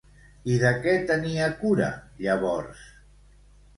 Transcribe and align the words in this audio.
I 0.53 0.55
de 0.63 0.69
què 0.85 0.95
tenia 1.11 1.51
cura, 1.61 1.91
llavors? 2.25 2.85